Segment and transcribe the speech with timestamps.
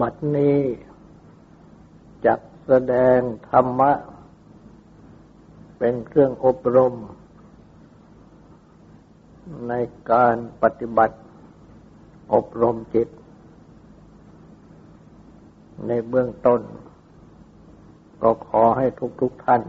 [0.00, 0.58] บัดนี้
[2.26, 3.18] จักแสดง
[3.50, 3.92] ธรรมะ
[5.78, 6.94] เป็นเครื่องอบรม
[9.68, 9.72] ใน
[10.12, 11.16] การปฏิบัติ
[12.34, 13.08] อบรมจิต
[15.86, 16.60] ในเบื้องต้น
[18.22, 18.86] ก็ขอให้
[19.20, 19.62] ทุกๆทท่าน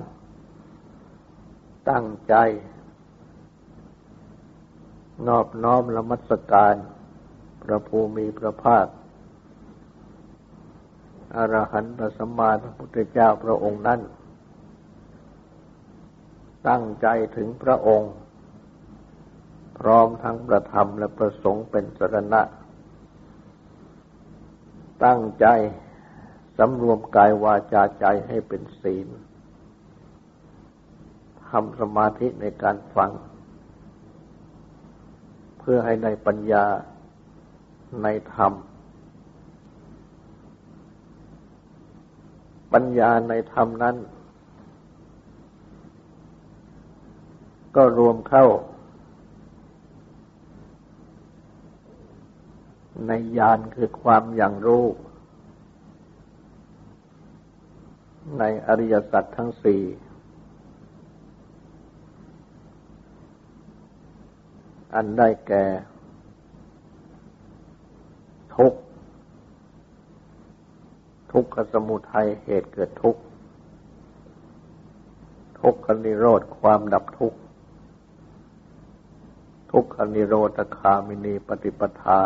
[1.89, 2.35] ตั้งใจ
[5.27, 6.75] นอบน้อมละมัสการ
[7.63, 8.87] พระภูมิพระภาค
[11.35, 13.99] อรหันตสัมมาสัมพุทธเจ้าพระองค์นั้น
[16.67, 18.13] ตั้งใจถึงพระองค์
[19.79, 22.41] พร้อมทั้งประธรรมและประสงค์เป็นสรณะ
[25.05, 25.47] ตั้งใจ
[26.57, 29.07] สำรวมกายวาจาใจให้เป็นศีล
[31.49, 33.11] ทำสมาธิในการฟัง
[35.59, 36.65] เพื่อให้ในปัญญา
[38.03, 38.53] ในธรรม
[42.73, 43.95] ปัญญาในธรรมนั้น
[47.75, 48.45] ก็รวมเข้า
[53.07, 54.85] ในญาณคือความอย่างรู้
[58.39, 59.83] ในอริยสัจทั้งสี่
[64.93, 65.65] อันได้แก่
[68.55, 68.77] ทุกข
[71.39, 73.21] ทุกขสมุทัยเหตุเกิดทุกข์
[75.59, 77.39] ทุกขนิโรธความดับทุกข์
[79.71, 82.19] ทุกขนิโรธคามินีปฏิปทา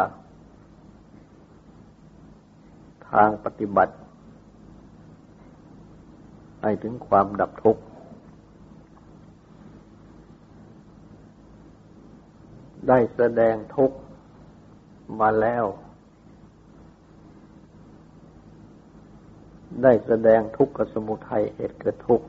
[3.10, 3.96] ทางปฏิบัติ
[6.62, 7.84] ให้ถึงความดับทุกข์
[12.88, 13.98] ได้แสดงทุกข์
[15.20, 15.66] มาแล้ว
[19.84, 22.28] ได้แสดงทุกขสมุทัยเหตุเกิดทุกข์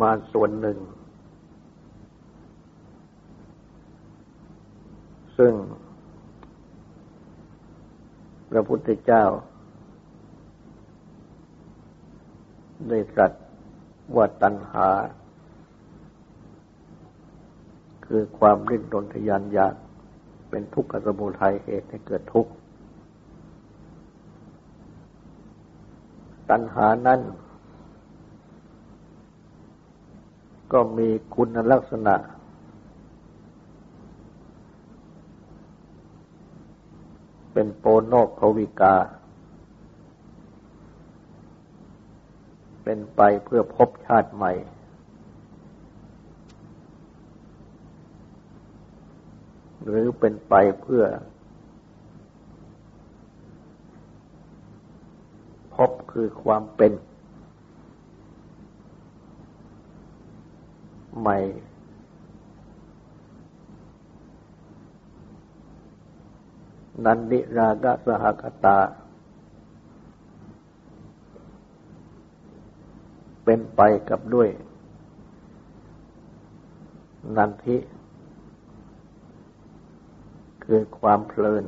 [0.00, 0.78] มาส่วนหนึ่ง
[5.38, 5.52] ซึ่ง
[8.50, 9.24] พระพุทธเจ้า
[12.88, 13.32] ได้ตรัส
[14.16, 14.88] ว่าตัณหา
[18.06, 19.74] คือความริ้นรนทยานอยาก
[20.54, 22.52] เป็นทุกขสมุทัยเหตุให้เกิดทุกข์
[26.50, 27.20] ตัณหานั้น
[30.72, 32.14] ก็มีคุณลักษณะ
[37.52, 38.94] เป็นโปโนภวิกา
[42.84, 44.52] เป็นไปเพื่อพบชาติใหม่
[49.88, 51.04] หรือเป็นไปเพื่อ
[55.74, 56.92] พบคือความเป็น
[61.18, 61.38] ใหม่
[67.04, 68.78] นันดิรากสหคตา
[73.44, 74.48] เป็นไปกับด้วย
[77.36, 77.76] นันทิ
[80.64, 81.64] คือความเพลิน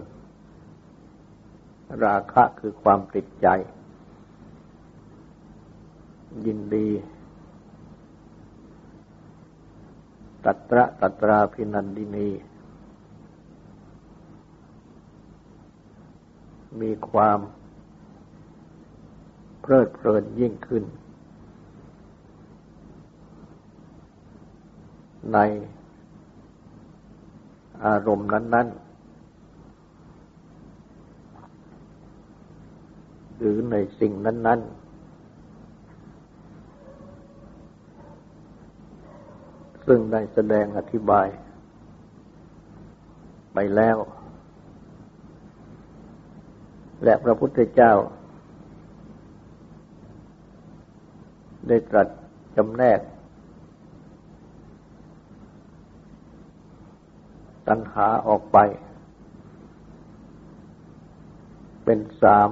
[2.05, 3.49] ราคะคือความติดใจ
[6.47, 6.89] ยินดี
[10.45, 12.29] ตัตระตัตราพินันดินี
[16.81, 17.39] มีความ
[19.61, 20.85] เพลิดเพลินยิ่งขึ้น
[25.33, 25.39] ใน
[27.85, 28.84] อารมณ์นั้น ๆ
[33.39, 34.85] หรือในสิ่งนั้น ๆ
[39.87, 41.27] ซึ่งได้แสดงอธิบาย
[43.55, 43.97] ไปแล้ว
[47.05, 47.93] และพระพุทธเจ้า
[51.69, 52.09] ได้ตรัส
[52.57, 53.01] จำแนก
[57.69, 58.59] ตัณหาออกไป
[61.85, 62.49] เป็นสาม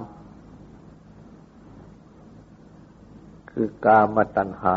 [3.53, 4.77] คือกามตัณหา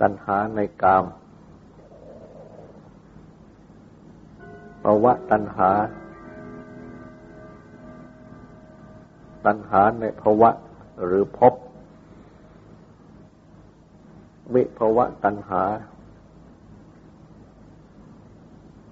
[0.00, 1.04] ตัณหาในกาม
[4.84, 5.70] ภาวะตัณหา
[9.46, 10.50] ตัณหาในภาวะ
[11.04, 11.54] หรือพบ
[14.54, 15.62] วิภาวะตัณหา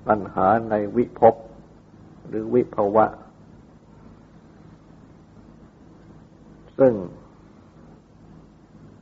[0.08, 1.34] ตัณหาในวิภพ
[2.28, 3.04] หรือวิภาวะ
[6.78, 6.92] ซึ่ง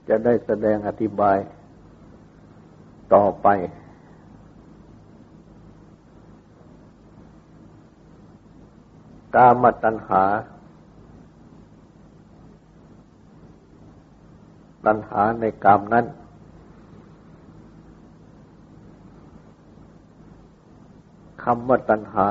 [0.08, 1.38] จะได้แสดงอธิบาย
[3.14, 3.48] ต่อไป
[9.34, 10.24] กามตัณหา
[14.86, 16.06] ตัณหาในกามนั้น
[21.44, 22.28] คำว่าตัณหา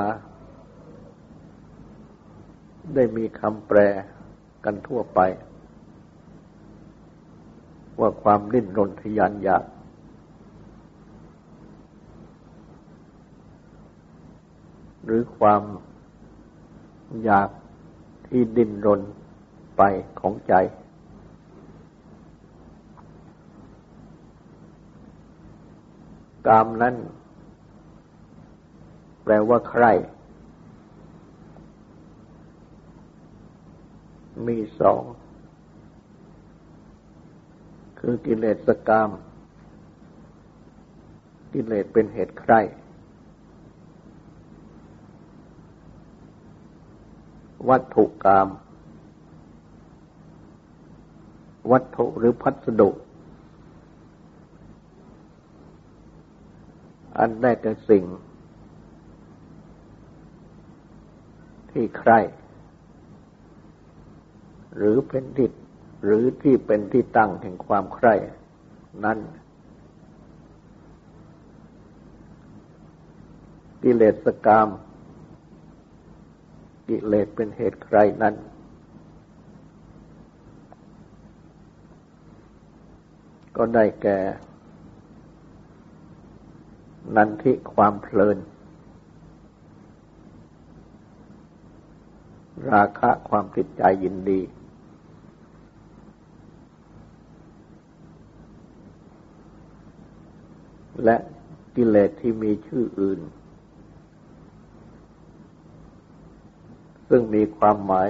[2.94, 3.80] ได้มีคำแปล
[4.65, 5.19] กันทั่วไป
[8.00, 9.63] ว่าความดิ้นรนทยานอยาก
[15.06, 15.62] หรือความ
[17.24, 17.50] อยาก
[18.27, 19.01] ที่ดิ้นรน
[19.77, 19.81] ไป
[20.19, 20.54] ของใจ
[26.48, 26.95] กามนั้น
[29.24, 29.86] แปลว่าใคร
[34.48, 35.04] มีสอง
[38.00, 39.10] คือกิเลสกรรม
[41.54, 42.54] กิเลสเป็นเหตุใคร
[47.69, 48.48] วัตถุกรรม
[51.72, 52.90] วัตถุหรือพัสดุ
[57.18, 58.04] อันได้แก่สิ่ง
[61.72, 62.12] ที่ใคร
[64.75, 65.50] หรือเป็นที่
[66.04, 68.14] หรือที่เป็นที่ตั้งแห่งความใคร่
[69.06, 69.20] นั้น
[73.84, 74.68] กิเลสกรรม
[76.88, 78.36] กิเลสเป็นเหตุใครนั้น
[83.58, 84.19] ก็ได้แก่
[87.16, 88.38] นันทิความเพลิน
[92.72, 94.40] ราคะความติดใจยินดี
[101.04, 101.18] และ
[101.76, 103.20] กิเลสที่มีชื่ออื่น
[107.10, 108.10] ซึ่งมีความหมาย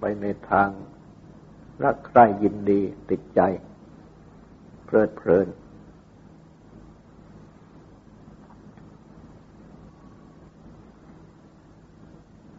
[0.00, 0.68] ไปในทาง
[1.84, 3.40] รักใคร่ยินดีติดใจ
[4.84, 5.48] เพลิดเพลิน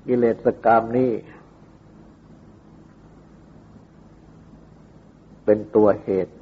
[0.07, 1.11] กิเลสกรรมนี้
[5.45, 6.35] เป็นตัวเหตุ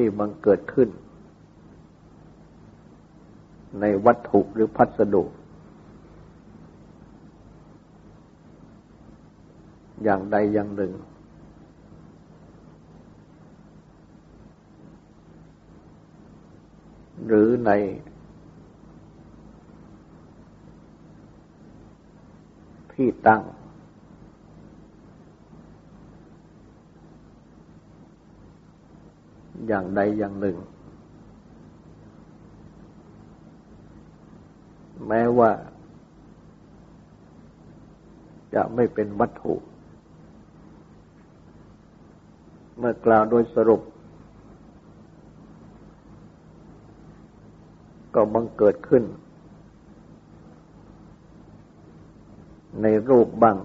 [0.00, 0.88] ที่มันเกิดขึ้น
[3.80, 5.24] ในวัตถุหรือพัสดุ
[10.02, 10.92] อย่างใดอย่างหนึ่ง
[17.26, 17.70] หรือใน
[22.92, 23.42] ที่ตั้ง
[29.72, 30.56] อย่างใดอย่างหนึ่ง
[35.08, 35.50] แม้ว่า
[38.54, 39.54] จะไม่เป็นวัตถุ
[42.78, 43.82] เมื่อกล่าวโดยสรุป
[48.14, 49.04] ก็บังเกิดขึ้น
[52.82, 53.56] ในรูปบ้าง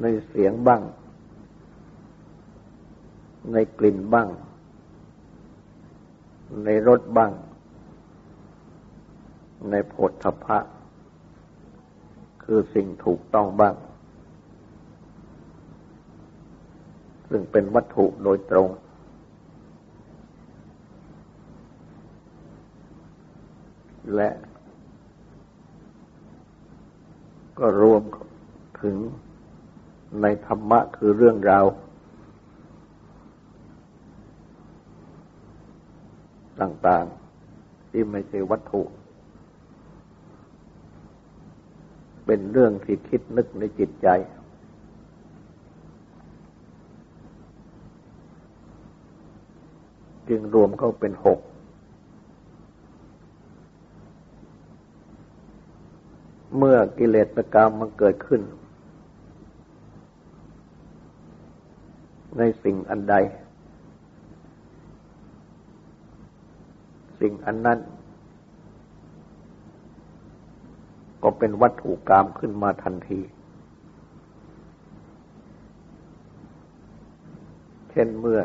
[0.00, 0.82] ในเสียงบ้าง
[3.52, 4.28] ในกลิ่นบ้าง
[6.64, 7.32] ในรสบ้าง
[9.70, 10.58] ในผลทพะ
[12.42, 13.74] คือสิ่งถูกต้องบ้าง
[17.28, 18.68] ซึ่งเป็นวัตถุโดยตรง
[24.16, 24.30] และ
[27.58, 28.02] ก็รวม
[28.82, 28.96] ถึง
[30.22, 31.64] ในธรรมะคือเรื่องราว
[36.64, 38.82] ต่างๆ ที่ไม่ใช่วัตถุ
[42.26, 44.08] เป็นเรื่องที่คิดนึกในจิตใจ
[50.28, 51.40] จึงรวมเข้าเป็นหก
[56.58, 58.42] เมื่อกิเลสกรรมมันเกิดขึ้น
[62.38, 63.14] ในสิ่งอันใด
[67.24, 67.78] สิ่งอันนั้น
[71.22, 73.20] ก็เป็นวัตถุกรรมขึ้นมาทันที
[77.90, 78.40] เช่นเมื่อ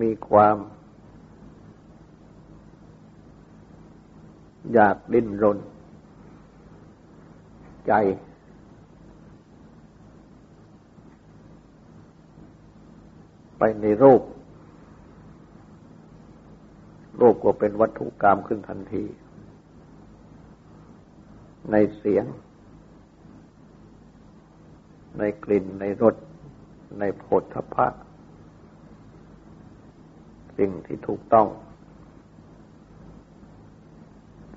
[0.00, 0.56] มีความ
[4.72, 5.58] อยากดิ้นรน
[7.86, 7.92] ใจ
[13.58, 14.22] ไปในรูป
[17.26, 19.04] รูปก็เป็นวัตถุกรรมขึ้นทันที
[21.70, 22.24] ในเสียง
[25.18, 26.14] ในกลิ่นในรส
[27.00, 27.86] ในโผฏฐพะ
[30.58, 31.48] สิ่งที่ถูกต้อง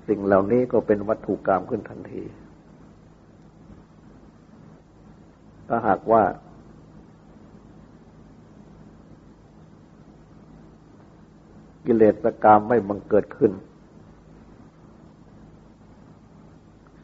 [0.08, 2.22] สิ่งเหล่านี้ก็เป็นวัตถุกรรมขึ้นทันที
[5.68, 6.22] ถ้าหากว่า
[11.92, 13.52] กิเลสกรรมไม่บังเกิดขึ้น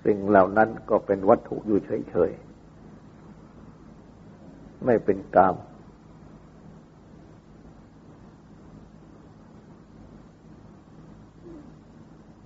[0.04, 5.54] สิ่งเหล่านั้นก็เป็นวัตถุอยู่เฉยๆ ไม่เป็นกรรม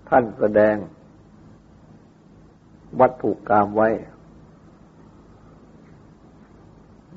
[0.08, 0.76] ท่านแสดง
[3.00, 3.88] วัตถุกรรมไว้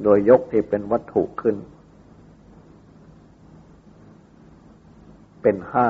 [0.03, 1.55] โดยยกที่เป็นวัตถุขึ้น
[5.43, 5.87] เป็นห้า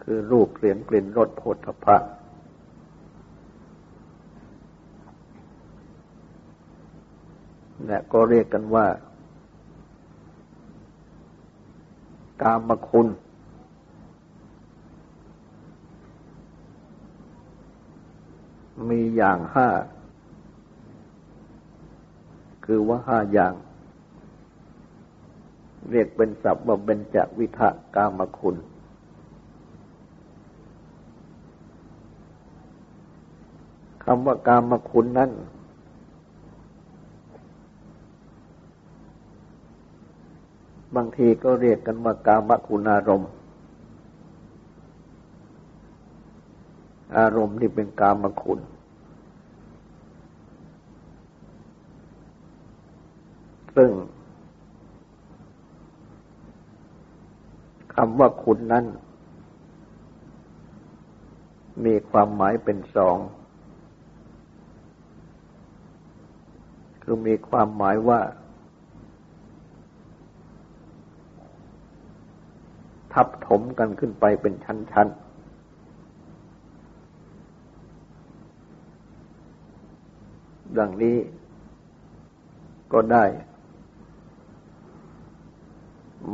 [0.00, 1.96] คือรูปเสียงกลิ่นรสโผฏฐพะ
[7.86, 8.86] และก็เรียกกันว่า
[12.42, 13.08] กามคุณ
[18.88, 19.68] มีอย่างห้า
[22.64, 23.54] คือว่าห้าอย่าง
[25.90, 28.56] เรียกเป็นศัพท์ว่าเบญจวิทะกามคุณ
[34.04, 35.30] คำว่ากามคุณนั้น
[40.96, 43.30] บางทีก็เรียกกันว่ากามคุณอารมณ์
[47.18, 48.60] อารมณ์ที่เป็นกามคุณ
[53.76, 53.90] ซึ่ง
[57.94, 58.84] คำว่าคุณนั้น
[61.84, 63.16] มีความหมายเป็นสอง
[67.02, 68.20] คือมีความหมายว่า
[73.12, 75.26] ทับถมกันขึ้นไปเป็นชั้นๆ
[80.78, 81.16] ดังนี้
[82.92, 83.24] ก็ได้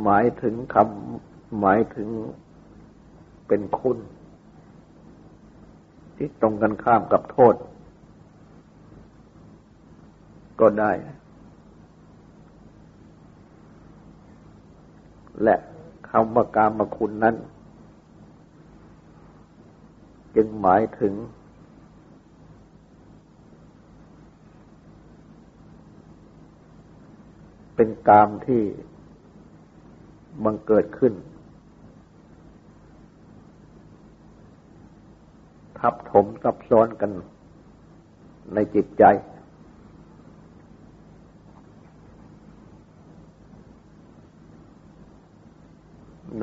[0.03, 2.09] หมายถึงคำ หมายถึง
[3.47, 3.97] เป็นคุณ
[6.15, 7.55] ที่ตรงกันข้ามกับโทษ
[10.59, 10.91] ก็ได้
[15.43, 15.55] และ
[16.09, 17.35] คำว่ากามคุณนั้น
[20.35, 21.13] จึงหมายถึง
[27.75, 28.61] เป็นกามที่
[30.43, 31.13] บังเกิดขึ้น
[35.83, 37.11] ทับถมซับซ้อนกัน
[38.53, 39.03] ในจิตใจ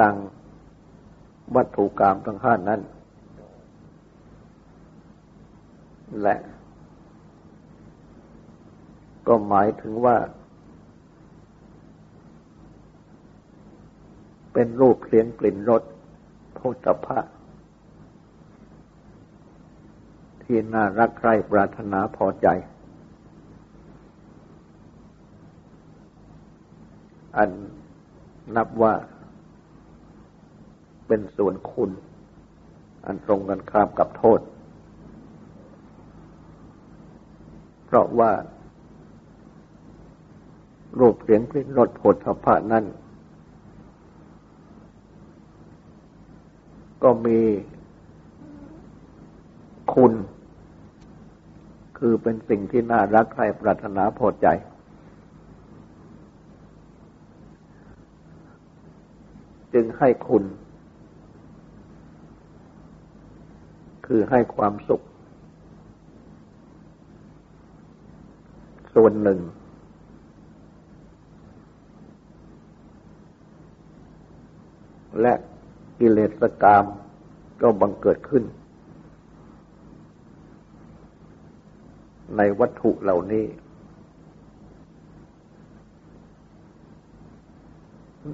[0.01, 0.15] ดัง
[1.55, 2.81] วัตถุกรรมทั้งห้านั้น
[6.23, 6.37] และ
[9.27, 10.17] ก็หมายถึงว่า
[14.53, 15.83] เป็นรูปเสียงกลิ่นรส
[16.55, 17.19] โพธพะ
[20.51, 22.49] ที่น่ารักใคร่ปรารถนาพอใจ
[27.37, 27.49] อัน
[28.57, 28.95] นับว่า
[31.07, 31.91] เป็นส่วนคุณ
[33.05, 34.41] อันตรงกันข้ามกับโทษ
[37.85, 38.33] เพราะว่า
[40.99, 42.85] รูปเสียงกลิ่นรสผลสะพะนั้น
[47.03, 47.41] ก็มี
[49.95, 50.13] คุณ
[52.05, 54.47] คือเป็นสิ่งที่น่ารักใครปรารถนาพอใจ
[59.75, 60.45] จึงให้คุณ
[64.07, 65.03] คือให้ความสุข
[68.95, 69.41] ส่วนหนึ่ง
[75.21, 75.35] และ
[75.99, 76.85] กิเลสกรรม
[77.63, 78.45] ก็บังเกิดขึ้น
[82.37, 83.47] ในวัตถุเหล่านี้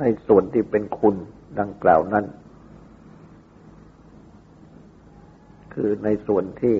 [0.01, 1.17] ในส่วนที่เป็นคุณ
[1.61, 2.25] ดังกล่าวนั้น
[5.75, 6.77] คือในส่วนที่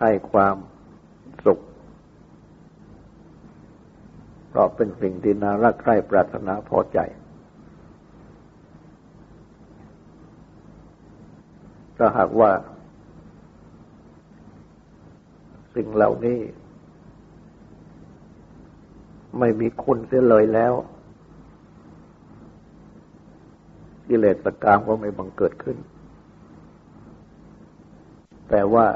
[0.00, 0.56] ให้ความ
[1.46, 1.60] สุข
[4.48, 6.98] เพราะเป็นสิ่งที่น่ารักใคร่ปรารถนาพอใจ
[11.96, 12.50] ถ้าหากว่า
[15.74, 16.40] สิ่งเหล่านี้
[19.38, 20.72] ไม่มีคุณเสียเลยแล้ว
[24.08, 25.76] กิเลสกรรมก็ไม่บังเกิดขึ้น
[28.48, 28.86] แต่ว่า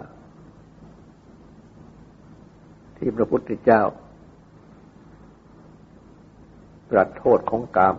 [2.97, 3.83] ที่พระพุทธเจ้า
[6.91, 7.97] ตรัสโทษของกรรม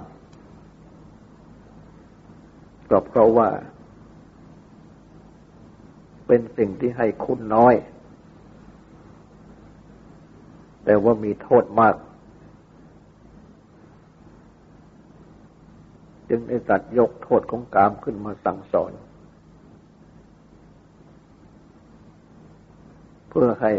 [2.90, 3.50] ก็เพราะว่า
[6.28, 7.76] เป็นสิ่งที่ให้คุณน้อย
[10.86, 11.96] แต่ว่ามีโทษมาก
[16.30, 18.92] จึงได้ตัดยกโทษของกามขึ้นมาสั่งสอน
[23.30, 23.74] เพื่อให้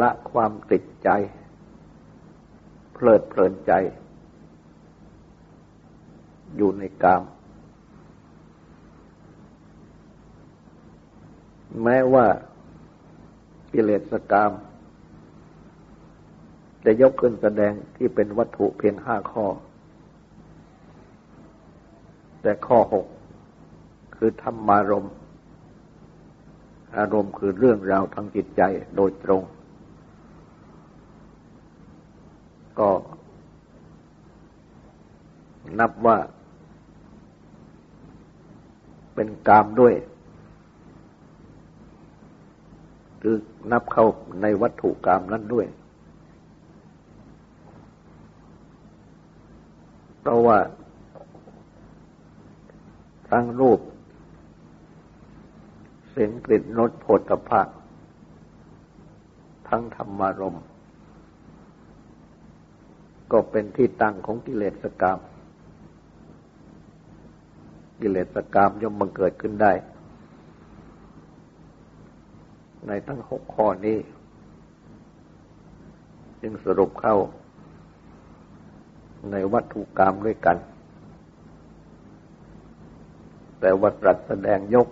[0.00, 1.08] ละความติดใจ
[2.92, 3.72] เพลิดเพลินใจ
[6.56, 7.22] อยู่ในกาม
[11.84, 12.26] แม้ว่า
[13.72, 14.52] กิเลสกาม
[16.84, 19.46] จะยกขึ้นแสดงที่เป็นวัตถุเพียงห้าข้อ
[22.42, 23.06] แต่ข้อหก
[24.16, 25.06] คือธรรมารม
[26.98, 28.62] อารมณ์คือเรื่องราวทางจิตใจ
[28.96, 29.42] โดยตรง
[32.78, 32.90] ก็
[35.78, 36.18] นับว่า
[39.14, 39.94] เป็นกามด้วย
[43.22, 43.36] คือ
[43.72, 44.06] นับเข้า
[44.42, 45.66] ในวัตถุกรรมนั้นด้วย
[50.20, 50.58] เพราะว่า
[53.30, 53.80] ทั้งรูป
[56.10, 57.62] เสียงกลิ่นรสโผฏฐะ
[59.68, 60.64] ทั้งธรรมารมณ์
[63.32, 65.18] ก็เป็นที่ตั้งของกิเลสกรรม
[68.00, 69.72] กิเลสกรรมย่อมบังเกิดขึ้นได้
[72.86, 73.98] ในทั้งหกข้อนี้
[76.42, 77.16] จึงสรุปเข้า
[79.30, 80.56] ในวัตถุกรรมด้วยกัน
[83.60, 84.88] แต่วัตรัสแสดงยก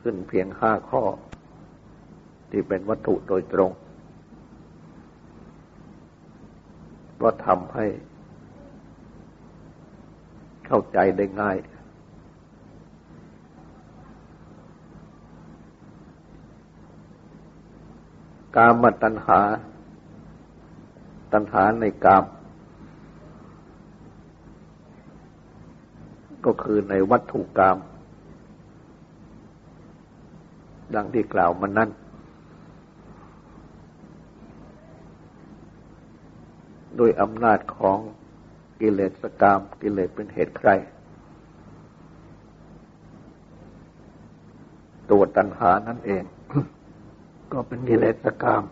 [0.00, 1.02] ขึ้นเพียงห้าข้อ
[2.50, 3.70] ที่เป็นวัตถุโดยตรง
[7.22, 7.86] ก็ทำให้
[10.66, 11.56] เข้าใจได้ง่าย
[18.56, 19.40] กามตัณหา
[21.32, 22.24] ตัณหาในกาม
[26.44, 27.78] ก็คือในวัตถุกรรม
[30.94, 31.90] ดังที่กล่าวมานั้น
[36.98, 37.98] ด้วยอำนาจของ
[38.80, 40.70] กิเลสกรรมกิเลสเป็นเหตุใคร
[45.10, 46.24] ตัวตัณหานั่นเอง
[47.54, 48.62] ก็เป็นกิเลสกรรม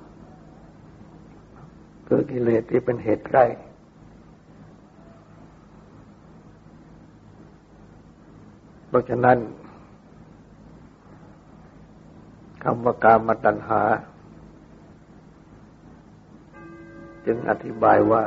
[2.06, 3.38] คือกิเลสที่เป็นเหตุใคร
[8.88, 9.38] เพราะฉะนั้น
[12.62, 13.82] คำว่ากามตัณหา
[17.26, 18.22] จึงอธิบายว่า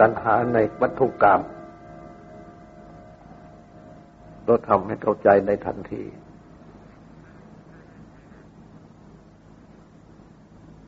[0.00, 1.40] ตัณหาในวัตถุกรรม
[4.46, 6.04] ก็ทำให้เข้าใจในทันที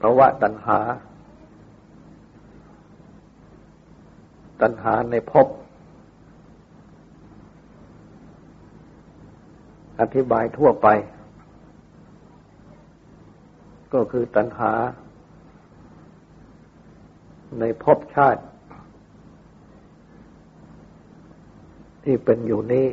[0.02, 0.78] เพราว่าตัณหา
[4.62, 5.46] ตัณหาในภพ
[10.00, 10.88] อธิบายทั่วไป
[13.94, 14.72] ก็คือตัณหา
[17.60, 18.42] ในภพชาติ
[22.04, 22.86] ที่เป็นอยู่นี้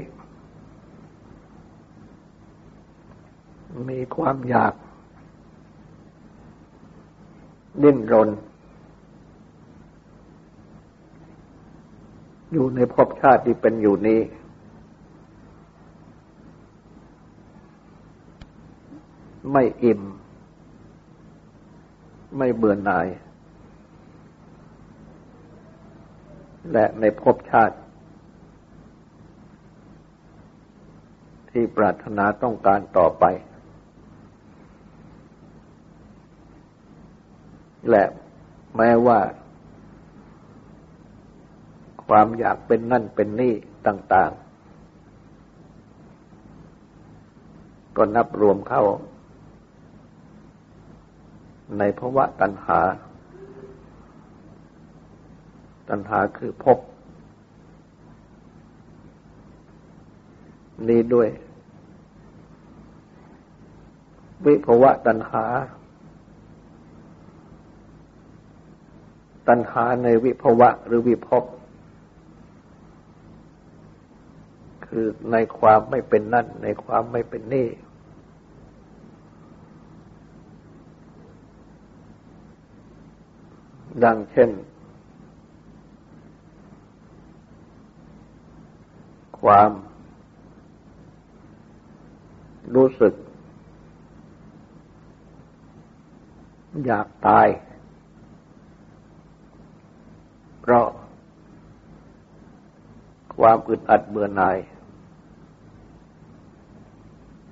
[3.90, 4.74] มีความอยาก
[7.84, 8.30] ดิ้นรน
[12.52, 14.20] อยู่ในภพชาติที่เป็นอยู่นี้
[19.52, 20.02] ไม่อิ่ม
[22.38, 23.08] ไม่เบื่อหน่าย
[26.72, 27.78] และในภพชาติ
[31.50, 33.26] ที่ปรารถนาต้องการต่อไป
[37.90, 38.04] และ
[38.78, 39.20] แม้ว่า
[42.08, 43.54] ความอยากเป็นนั่นเป็นนี่
[43.88, 44.50] ต่าง ๆ
[47.98, 48.84] ก็นับรวมเข้า
[51.78, 52.80] ในภาวะตัณหา
[55.90, 56.78] ตัณหาคือพบ
[60.90, 61.30] นี้ด้วย
[64.46, 65.46] วิภวะตัณหา
[69.50, 71.44] ตัณหาในวิภวะหรือวิภพ
[74.86, 77.68] คือในความไม่เป็นนั่น ในความไม่เป็นนี่
[84.04, 84.50] ดังเช่น
[89.42, 89.72] ความ
[92.76, 93.14] รู้สึก
[96.86, 97.48] อยากตาย
[100.59, 100.90] เพ ราะ
[103.38, 104.58] ความอึดอัดเบื่อหน่าย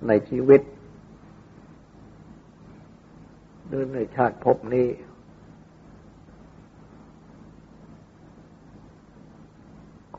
[0.08, 0.62] ในชีวิต
[3.68, 4.88] หรือในชาติภพนี้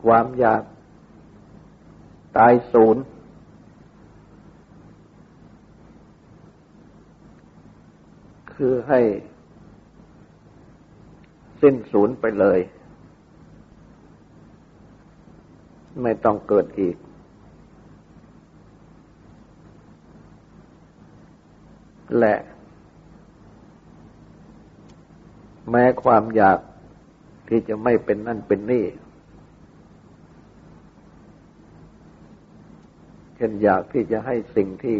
[0.01, 0.63] ความอยาก
[2.37, 3.03] ตายศูนย์
[8.55, 8.99] คือให้
[11.61, 12.59] สิ้นสูญไปเลย
[16.03, 16.95] ไม่ต้องเกิดอีก
[22.19, 22.35] และ
[25.71, 26.59] แม้ความอยาก
[27.49, 28.85] ที่จะไม่เป็นนั่นเป็นนี่
[33.35, 34.97] เช่นอยากที่จะให้สิ่งที่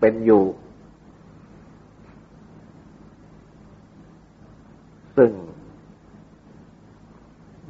[0.00, 0.44] เป็นอยู่
[5.16, 5.30] ซึ่ง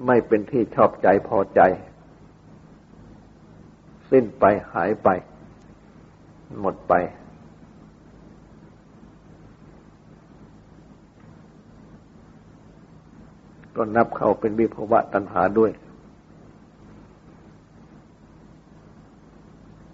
[0.07, 1.61] ไม่เป็นที่ชอบใจพอใจ
[4.11, 5.09] สิ้นไปหายไป
[6.61, 6.95] หมดไป
[13.77, 15.71] ก็นับเข้าเป็นวิภวะตัณหาด้วย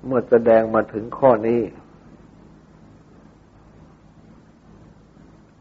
[0.07, 1.61] เมื่อแสดงมาถึงข้อนี้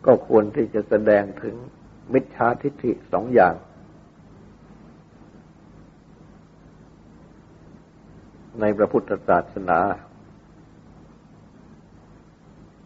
[0.06, 1.56] ก็ควรที่จะแสดงถึง
[2.14, 3.54] มิจฉาทิฏฐิสองอย่าง
[8.60, 9.80] ในพระพุทธศาสนา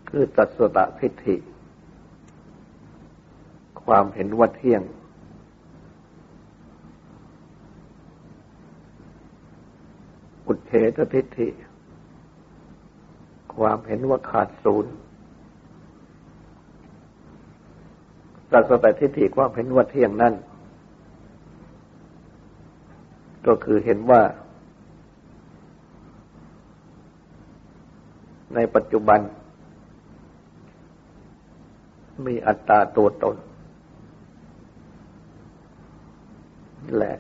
[0.09, 1.35] คือตัสตะทิฏฐิ
[3.85, 4.81] ความเห็นว่าเที่ยง
[10.47, 11.49] อุเฉททิฏฐิ
[13.55, 14.93] ความเห็นว่าขาดศูนย์
[18.51, 20.33] ตัสตทิฏฐิความเห็นว่าเที่ยงนั่น
[23.47, 24.21] ก็คือเห็นว่า
[28.55, 29.19] ในปัจจุบัน
[32.25, 33.35] มีอัตตาตัวตน
[36.97, 37.13] และ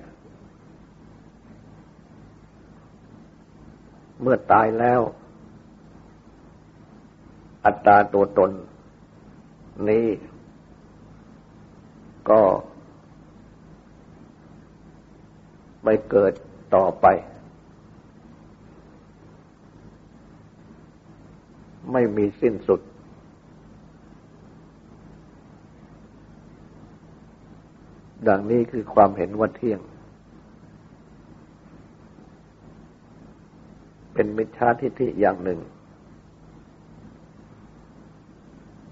[4.21, 5.01] เมื่อตายแล้ว
[7.65, 8.51] อัตตาตัวตน
[9.89, 10.07] นี้
[12.29, 12.41] ก็
[15.83, 16.33] ไม่เกิด
[16.75, 17.05] ต่อไป
[21.95, 22.81] ไม่มีสิ้นสุด
[28.27, 29.79] ดังนี้คือความเห็นว่าเที่ยง
[34.13, 35.59] เป็นมิจฉาทิฏฐิอย่างหนึ่ง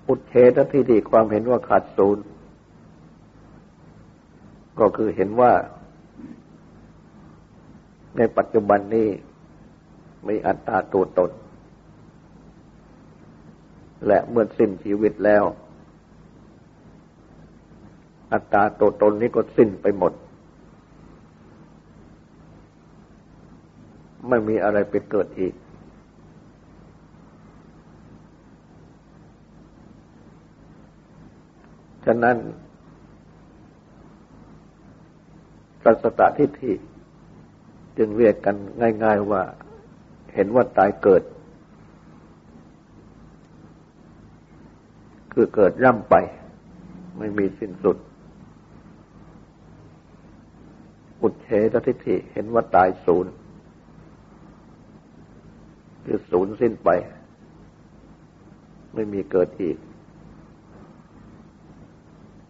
[0.08, 2.24] อุเฉททิฏฐิความเห็นว่าขาดศูนย์
[4.80, 5.52] ก็คือเห็นว่า
[8.18, 9.08] ในปัจจุบันนี้
[10.28, 11.32] มีอัตตาตัวตน
[14.08, 15.44] และเมื่อสิ้นชีวิตแล้ว
[18.32, 20.14] อัตตาตัวตนนี้ก็สิ้นไปหมด
[24.30, 25.54] ไม่มีอะไรไปเกิดอีก
[32.06, 32.38] ฉะนั้น
[35.84, 36.74] สัสตทิฏฐิ
[37.98, 38.56] จึงเรียกกัน
[39.04, 39.44] ง่าย ๆว่า
[40.34, 41.24] เห็นว่าตายเกิด
[45.34, 46.16] คือเกิดร่ำไป
[47.18, 47.98] ไม่มีสิ้นสุด
[51.22, 53.32] อุเฉตทิฏฐิเห็นว่าตายศูนย์
[56.06, 56.90] คือศูนย์สิ้นไป
[58.94, 59.78] ไม่มีเกิดอีก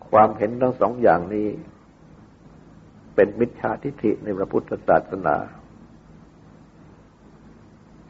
[0.09, 1.47] ความเห็นทั้งสองอย่างนี้
[3.15, 5.37] เป็นมิจฉาทิฏฐิในพระพุทธศาสนา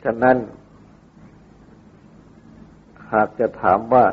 [0.03, 0.37] ฉะนั้น
[3.11, 4.05] หากจะถามว่า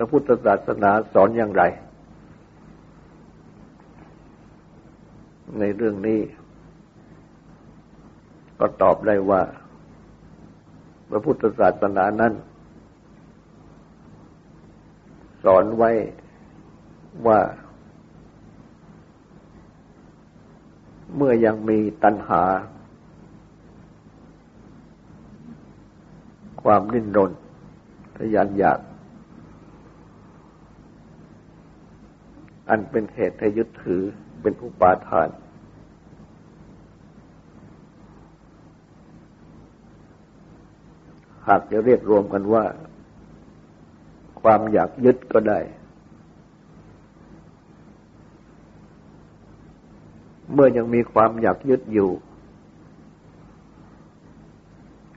[0.00, 1.62] พระพุทธศาสนาสอนอย่างไร
[5.58, 6.20] ในเรื่องนี้
[8.58, 9.42] ก็ตอบได้ว่า
[11.10, 12.32] พระพุทธศาสนานั้น
[15.44, 15.90] สอนไว้
[17.26, 17.40] ว่า
[21.16, 22.42] เมื่อยังมีตัณหา
[26.62, 27.30] ความดิ้นรน
[28.16, 28.80] ทยานอยาก
[32.68, 34.02] อันเป็นเหตุให้ยึดถือ
[34.42, 35.28] เป็นอุปาทาน
[41.48, 42.64] หากจะเรียกรวมกันว่า
[44.40, 45.60] ความอยากยึดก็ได้
[50.52, 52.10] เมื่อยังมีความอยากยึดอยู่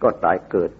[0.03, 0.71] ก็ตายเกิด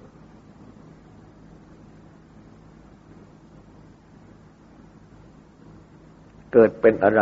[6.61, 7.21] กิดเป็นอะไร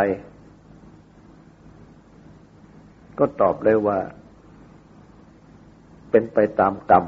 [3.19, 3.99] ก็ตอบเลยว่า
[6.09, 7.03] เป็นไปตามกรรม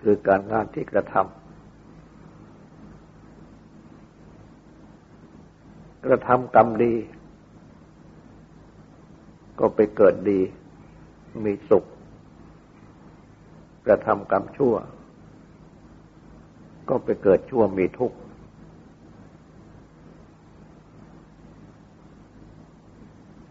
[0.00, 1.24] คือการงานที่กระทำ
[6.04, 6.94] กระทำกรรมดี
[9.58, 10.40] ก็ไปเกิดดี
[11.44, 11.84] มีสุข
[13.86, 14.74] กระทำกรรมชั่ว
[16.88, 18.16] ก็ไปเกิดชั่วมีทุกข์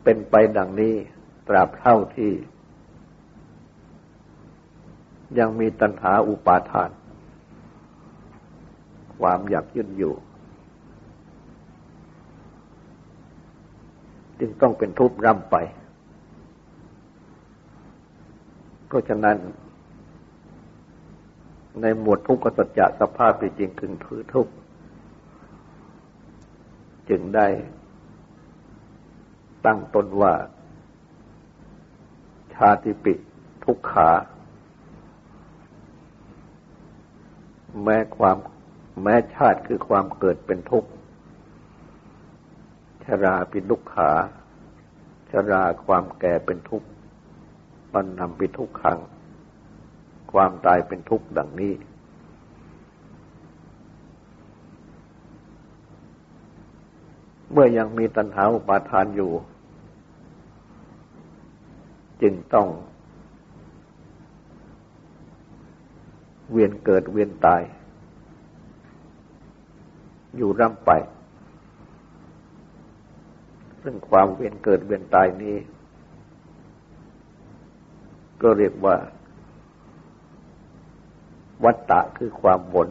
[0.06, 0.94] เป็นไปดังนี้
[1.48, 2.32] ตราบเท่าที่
[5.40, 6.90] ยังมีตัณหาอุปาทาน
[9.20, 10.14] ความอยากยึดอยู่
[14.40, 15.56] จึงต้องเป็นทุกข์ร่ำไป
[18.92, 19.38] ก็ฉะนั้น
[21.82, 24.54] ในหมวดทุกขสัจจะสภาพจริงคือทุกข์
[27.10, 27.48] จึงได้
[29.66, 30.34] ตั้งตนว่า
[32.54, 33.14] ชาติปิ
[33.64, 34.10] ทุกขา
[37.84, 38.38] แม้ความ
[39.04, 40.90] แม้ชาติคือความเกิดเป็นทุกข์
[43.06, 44.12] ชราเป็นทุกขา
[45.32, 46.88] ชราความแก่เป็นทุกข์
[47.94, 49.00] มันนำไปทุกขัง
[50.32, 51.74] ความตายเป็นทุกข์ดังนี้
[57.52, 59.32] เมื่อยังมีตัณหาอุปาทานอยู่
[62.22, 62.68] จึงต้อง
[66.52, 67.62] เวียนเกิดเวียนตาย
[70.36, 70.92] อยู่ร่ำไป
[73.84, 75.56] ซึ่งความเวียนเกิดเวียนตายนี้
[78.42, 78.96] ก็เรียกว่า
[81.64, 82.90] วัตตะคือความวน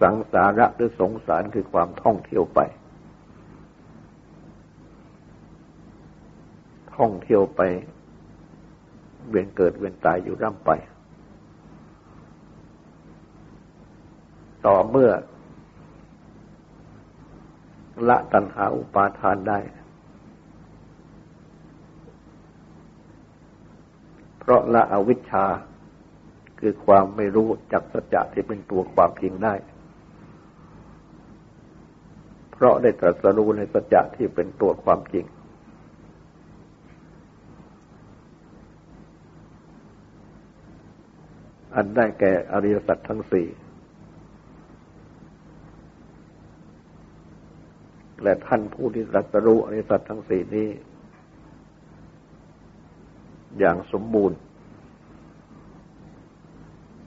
[0.00, 2.60] สังสาระหรือสงสารคือความท่องเที่ยวไป
[7.02, 7.60] ท่องเที่ยวไป
[9.28, 10.70] เวียนเกิดเวียนตายอยู่ร่ำไป
[14.66, 15.10] ต่อเมื่อ
[18.08, 19.58] ละตัณหาอุปาทานได้
[24.38, 25.46] เพราะละอวิชชา
[26.60, 29.54] คือความไม่รู้จักสัจจะที่เป็นตัวความจริงได้
[32.52, 35.26] เพราะได้ตรัสรู้ในสัจจะที่เป็นตัวความจริง
[41.74, 43.46] อันได้แก่อริยสัจทั้งสี่
[48.22, 50.68] และท่านผู้ที่รัสรู้อริยสัจทั้งสี่นี้
[53.58, 54.38] อย่างสมบูรณ์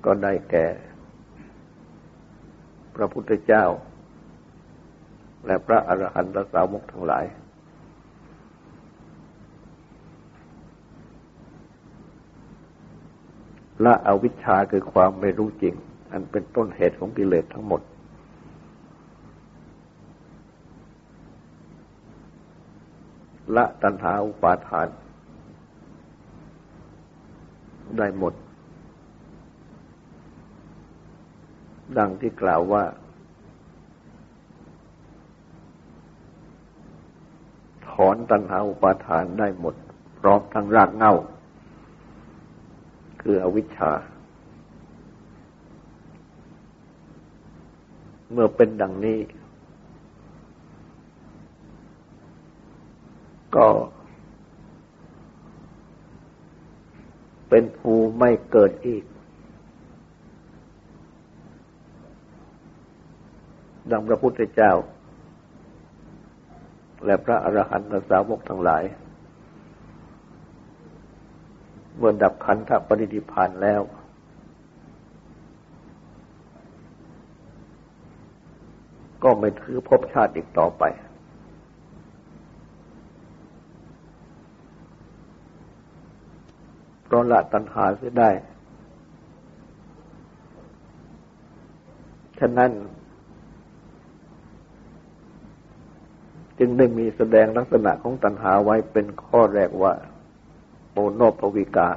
[0.06, 0.66] ก็ได้แก่
[2.96, 3.66] พระพุทธเจ้า
[5.46, 7.26] และพระอรหันตสาวกทั้งหลาย
[13.84, 15.76] ละอวิชชาคือความไม่รู้จริง
[16.12, 17.82] อันเป็นต้นเหตุของกิเลสทั้งหมด
[23.56, 24.88] ละตัณหาอุปาทาน
[27.98, 28.34] ได้หมด
[31.98, 32.84] ดังที่กล่าวว่า
[37.90, 39.76] ถอนตัณหาอุปาทานได้หมด
[40.20, 41.14] พร้อมทั้งรากเง่า
[43.28, 43.92] คืออวิชชา
[48.32, 49.20] เมื่อเป็นดังนี้
[53.56, 53.68] ก็
[57.50, 59.04] เป็นผู้ไม่เกิดอีก
[63.92, 64.74] ดังพระพุทธเจ้า
[67.06, 68.84] และพระอรหันตสาวกทั้งหลาย
[71.98, 73.82] เมื่อดับขันธปริธิพานแล้ว
[79.24, 80.84] ก็ไม่ถือภพชาติอีกต่อไป
[87.04, 88.30] เพราะละตัณหาเสียได้
[92.40, 92.72] ฉะนั้น
[96.60, 99.94] จึงได้มีแสดงลักษณะของตัณหาไว้เป็นข้อแรกว่า
[100.96, 101.90] โอโนภวิกา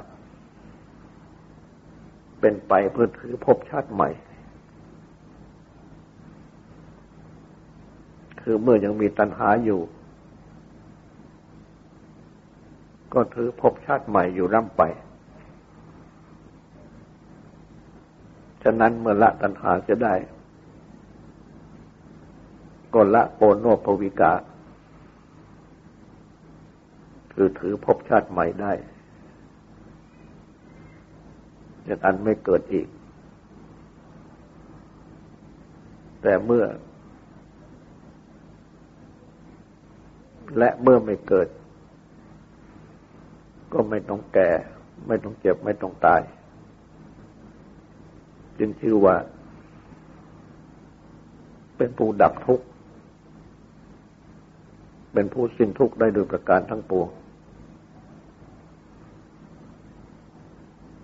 [2.39, 4.09] เป็นไปเพื่อถือภพชาติใหม่
[8.41, 9.81] คือเมื่อยังมีตัณหาอยู่
[13.13, 14.81] ก็ถือภพชาติใหม่อยู่ร่ำไป
[18.63, 20.13] ฉะนั้นเมื่อละตัณหาจะได้
[22.93, 24.33] ก็ละโกโนภวิกา
[27.41, 28.73] คือถือภพชาติใหม่ได้
[31.87, 32.87] จะอันไม่เกิดอีก
[36.21, 36.65] แต่เมื่อ
[40.57, 41.47] และเมื่อไม่เกิด
[43.73, 44.49] ก็ไม่ต้องแก่
[45.07, 46.21] ไม่ต้องเจ็บ ไม่ต้องตาย
[48.59, 49.15] จึงชื่อว่า
[51.77, 52.65] เป็นผู้ดับทุกข์
[55.13, 57.09] เป็นผู้สิ้นทุกข์ได้โดยประการทั้งปวง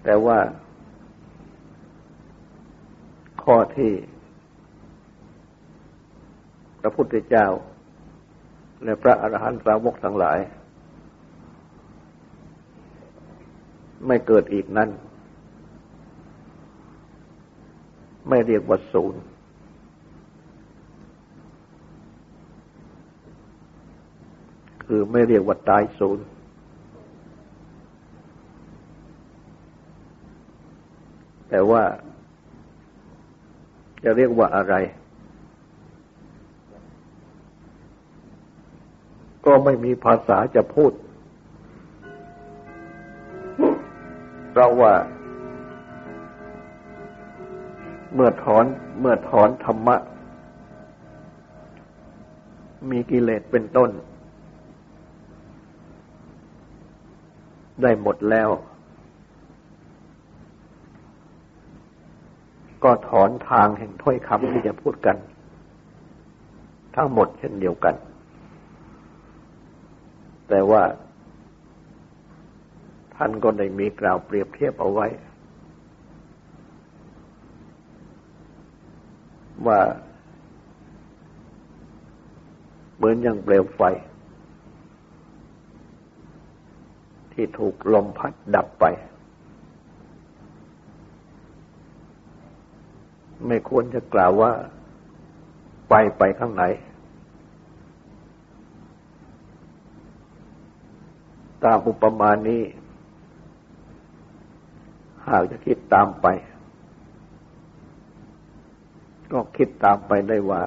[0.05, 0.39] แต่ว่า
[3.43, 3.91] ข้อที่
[6.81, 7.47] พระพุทธเจ้า
[8.83, 10.39] และพระอรหันตสาวกทั้งหลาย
[14.07, 14.89] ไม่เกิดอีกนั้น
[18.29, 19.21] ไม่เรียกว่าศูนย์
[24.85, 26.25] คือไม่เรียกว่าตายศูนย์
[31.55, 31.83] แต่ว่า
[34.03, 34.75] จะเรียกว่าอะไร
[39.45, 40.91] ก็ไม่มีภาษาจะพูด
[44.49, 44.93] เพราะว่า
[48.13, 48.65] เมื่อถอน
[48.99, 49.97] เมื่อถอนธรรมะ
[52.89, 53.89] มีกิเลสเป็นต้น
[57.81, 58.49] ได้หมดแล้ว
[62.85, 65.17] ก็ถอนทางแห่งถ้อยคำที่จะพูดกัน
[66.95, 67.95] ทั้งหมดเช่นเดียวกัน
[70.49, 70.83] แต่ว่า
[73.15, 75.07] ท่านก็ได้มีกล่าวเปรียบเทียบเอาไว้
[79.67, 79.79] ว่า
[82.95, 83.81] เหมือนอย่างเปลวไฟ
[87.33, 88.85] ที่ถูกลมพัดดับไป
[93.47, 94.51] ไม่ควรจะกล่าวว่า
[95.89, 96.63] ไปไปข้างไหน
[101.63, 102.61] ตามอุปมานี้
[105.29, 106.27] หากจะคิดตามไป
[109.31, 110.61] ก็คิดตามไปได้ว่า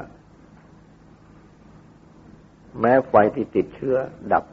[2.81, 3.97] แม้ไฟที่ติดเชื้อ
[4.33, 4.45] ดับ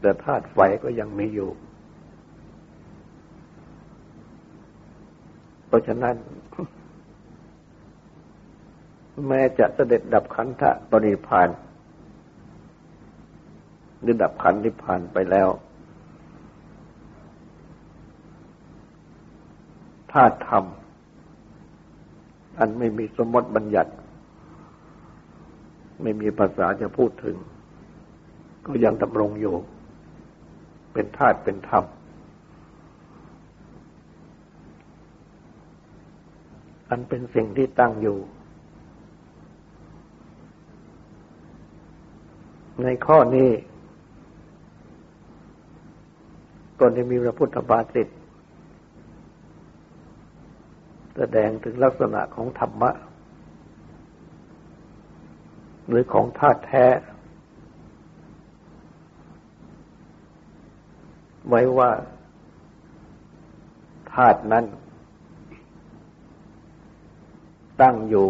[0.00, 1.50] แต่ธาตุไฟก็ยังมีอยู่
[5.66, 6.14] เพราะฉะนั้น
[9.28, 11.48] แม้จะเสด็จดับขันธปริพาน
[14.00, 15.48] หรือดับขันธิพานไปแล้ว
[20.12, 20.64] ธาตุธรรม
[22.58, 23.92] อันไม่มีสมมติบัญญัติ
[26.02, 27.36] ไม่มีภาษาจะพูดถึง
[28.66, 29.56] ก็ยังดำรงอยู่
[30.92, 31.84] เป็นธาตุเป็นธรรม
[36.90, 38.18] อันเป็นสิ่งที่ตั้งอยู่
[42.82, 43.50] ในข้อนี้
[46.78, 48.08] ก็ได้มีพระพุทธบาสิต
[51.16, 52.90] แสดงถึงลักษณะของธรรมะ
[55.88, 56.86] หรือของธาตุแท้
[61.48, 61.90] ไว้ว่า
[64.12, 64.64] ธาตุนั้น
[67.80, 68.26] ตั้งอยู่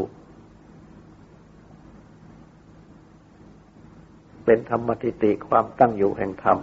[4.45, 6.59] เป็นธรรมติติความตั้งอยู่แห่งธรรม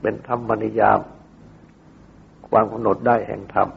[0.00, 1.00] เป็นธรรมนิยาม
[2.48, 3.68] ความกำหนดได้แห่งธรรม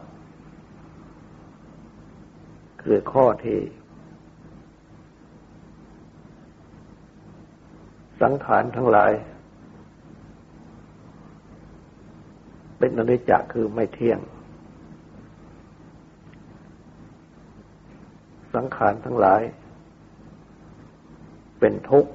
[2.82, 3.58] คือข้อที่
[8.22, 9.12] สังขารทั้งหลาย
[12.78, 14.20] เป็นอนิจจคือไม่เที่ยง
[18.54, 19.42] สังขารทั้งหลาย
[21.60, 22.12] เป็นทุกข์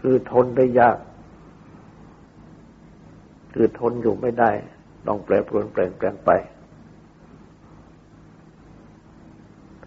[0.00, 0.98] คือทนได้ยาก
[3.54, 4.50] คือทนอยู่ไม่ได้
[5.06, 6.30] ต้องแปรปรวนเปลี่ยนแปลงไป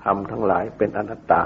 [0.03, 1.41] ธรรมทั้งหลายเป็นอนัตตา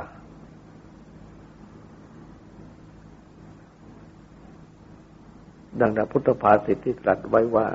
[5.82, 7.68] ดังนั้นพุทธภาษิตที่ตรัสไว้ว่า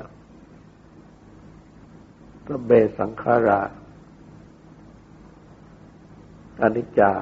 [2.44, 3.60] พระเบสังขารา
[6.62, 7.12] อนิจจา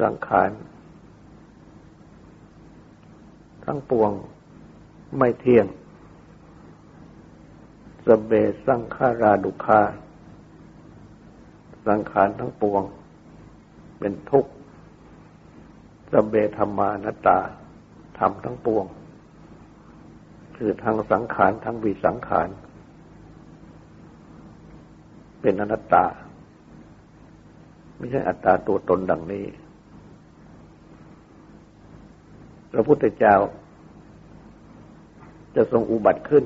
[0.00, 0.50] สังขาร
[3.64, 4.10] ทั้งปวง
[5.18, 5.66] ไม่เที่ยง
[8.06, 8.32] สเบ
[8.66, 9.82] สังขาราดุคา
[11.88, 12.82] สังขารทั้งปวง
[13.98, 14.52] เป็นทุกข์
[16.12, 17.38] สเบธรรมานัตตา
[18.18, 18.84] ธรรมทั้งปวง
[20.56, 22.48] คือทั้งสังขารทั้งวิสังขาร
[25.40, 26.04] เป็นอนัตตา
[27.96, 29.44] ไม่ใช่อัตตาตัวตนดังนี้
[32.72, 33.36] พระพุทธเจ้า
[35.54, 36.44] จะทรงอุบัติขึ้น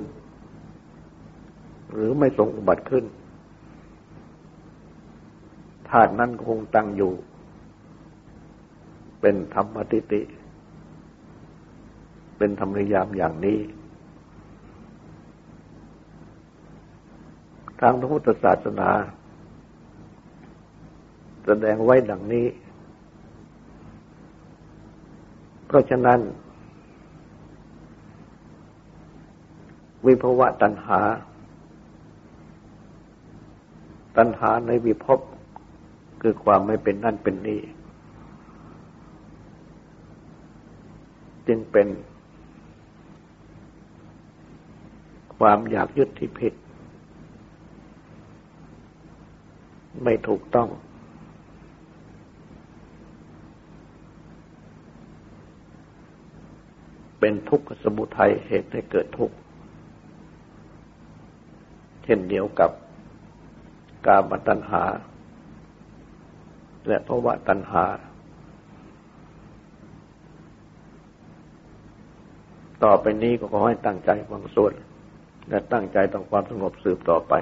[1.92, 3.04] หรือไม่ทรงอุบัติขึ้น
[5.88, 7.12] ธาตุนั้นคงตั้งอยู่
[9.20, 10.20] เป็นธรรมติติ
[12.38, 13.58] เป็นธรรมนิยามอย่างนี้
[17.80, 18.90] ทางพระพุทธศาสนา
[21.50, 22.46] สดงไว้ดังนี้
[25.66, 26.20] เพราะฉะนั้น
[30.06, 31.00] วิภวะตัณหา
[34.16, 35.20] ตัณหาในวิภพ
[36.22, 37.60] คือความไม่เป็นนั่นเป็นนี่
[41.46, 41.88] จึงเป็น
[45.38, 46.54] ความอยากยึดที่ผิด
[50.04, 50.68] ไม่ถูกต้อง
[57.20, 59.34] เป็นทุกขสมุทัยเหตุให้เกิดทุกข์
[62.04, 62.70] เช่นเดียวกับ
[64.06, 64.84] กามตัณหา
[66.86, 67.84] และภาวะตัณหา
[72.84, 74.72] ต่อไปนี้ก็ขอให้ตั้งใจฟังสวด
[75.48, 77.34] และตั้งใจต่อความสงบสืบต่อไป